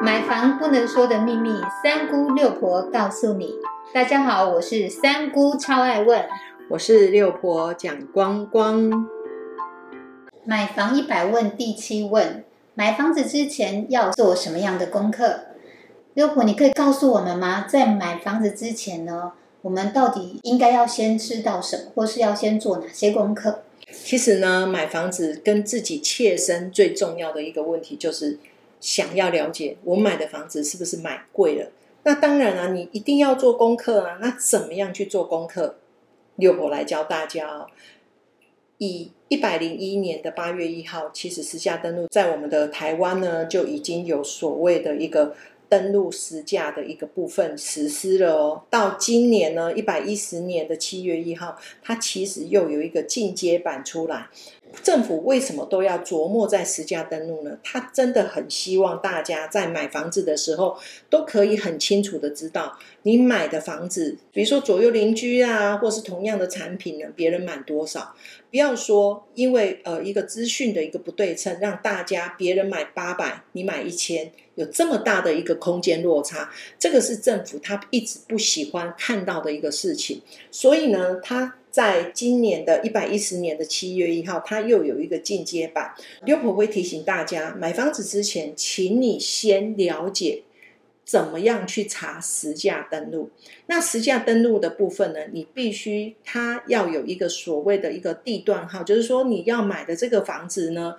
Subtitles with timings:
[0.00, 1.50] 买房不能说的秘密，
[1.82, 3.54] 三姑六婆告诉你。
[3.92, 6.24] 大家好，我是三姑，超爱问。
[6.70, 9.08] 我是六婆蒋光光。
[10.44, 15.40] 买房一百问第七问：买房子之前要做什么样的功课？
[16.14, 17.66] 六婆，你可以告诉我们吗？
[17.68, 23.62] 在买房子之前呢，我们到底应该要先知道什么，或是要先做哪些功课？
[23.90, 28.38] 其实呢，买房子跟自己切身最重要的一个问题就是。
[28.80, 31.70] 想要了解我买的房子是不是买贵了？
[32.04, 34.18] 那当然啊，你一定要做功课啊。
[34.20, 35.76] 那怎么样去做功课？
[36.36, 37.66] 六婆来教大家哦。
[38.78, 45.34] 以一百零一年的八月一号，其实实价登录在我们的台湾呢，就已经有所谓的一个
[45.68, 48.62] 登录实价的一个部分实施了哦。
[48.70, 54.28] 到今年呢，一百一十年的七月一号，它其实又有一个进阶版出来。
[54.82, 57.58] 政府为什么都要琢磨在实价登录呢？
[57.62, 60.76] 他真的很希望大家在买房子的时候
[61.10, 68.14] 都可以很清楚的知道，你买的房子，比如说左右邻居啊，或是同样的产品呢，别人买多少？
[68.50, 80.22] 不要说因为呃一个资讯的一个不对称，让大家别人买八百，你买一千，有这么大的一个空间落差，这个是政府他一直不喜欢看到的一个事情。
[80.50, 81.56] 所以呢，他。
[81.78, 85.94] 在今年的一百一十年的七月一号，它又有一个进阶版。
[86.24, 90.42] 六婆会提醒大家，买房子之前，请你先了解
[91.04, 93.30] 怎么样去查实价登录。
[93.66, 100.96] 那实价登录的部分呢，你必须它要有一个所谓的一个地段号，就是说你要买的这个房子呢，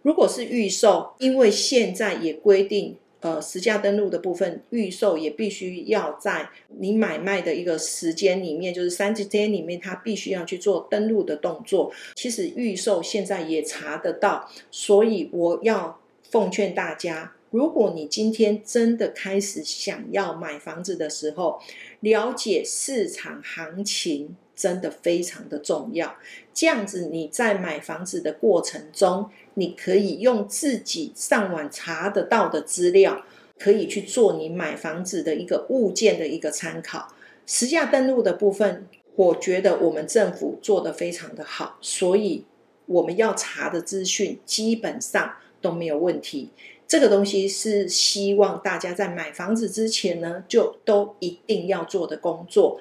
[0.00, 2.96] 如果是预售，因为现在也规定。
[3.22, 11.92] 呃，实价登录的部分，预售也必须要在你买卖的一个时间里面，就是三十天里面，它必须要去做登录的动作。
[12.16, 16.00] 其实预售现在也查得到，所以我要
[16.30, 21.60] 奉劝大家，如果你今天真的开始想要买房子的时候，
[22.00, 26.16] 了解市场行情真的非常的重要。
[26.52, 29.30] 这样子你在买房子的过程中。
[29.54, 33.22] 你可以用自己上网查得到的资料，
[33.58, 37.14] 可以去做你买房子的一个物件的一个参考。
[37.44, 42.46] 实价登录的部分，我觉得我们政府做得非常的好，所以
[42.86, 46.48] 我们要查的资讯基本上都没有问题。
[46.88, 52.80] 这个东西是希望大家在买房子之前呢，就都一定要做的工作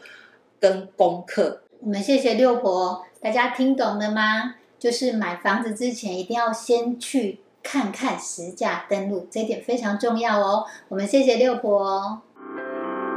[0.57, 1.63] 跟功课。
[1.83, 4.53] 我们谢谢六婆，大家听懂了吗？
[4.77, 10.65] 就是买房子之前一定要先去看看实价登录，这点非常重要哦。
[10.89, 12.21] 我们谢谢六婆，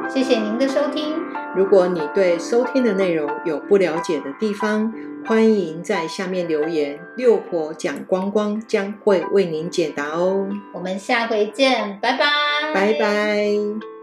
[0.09, 1.15] 谢谢您的收听。
[1.55, 4.93] 如果你对收听的内容有不了解的地方，
[5.27, 10.49] 欢迎在下面留言，六婆讲光光将会为您解答哦。
[10.73, 12.27] 我们下回见，拜拜，
[12.73, 13.94] 拜拜。